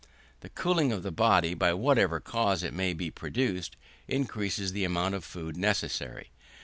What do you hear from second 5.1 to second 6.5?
of food necessary.